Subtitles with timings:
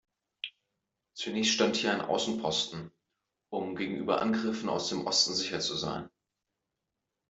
[1.13, 2.91] Zunächst stand hier ein Außenposten,
[3.51, 6.09] um gegenüber Angriffen aus dem Osten sicher zu sein.